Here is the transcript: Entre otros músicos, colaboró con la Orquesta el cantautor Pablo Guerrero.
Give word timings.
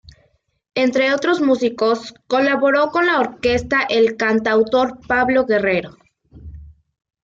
Entre 0.73 1.13
otros 1.13 1.41
músicos, 1.41 2.15
colaboró 2.25 2.87
con 2.89 3.05
la 3.05 3.19
Orquesta 3.19 3.85
el 3.87 4.17
cantautor 4.17 4.97
Pablo 5.07 5.45
Guerrero. 5.45 5.95